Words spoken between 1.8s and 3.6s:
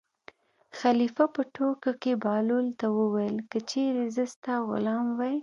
کې بهلول ته وویل: که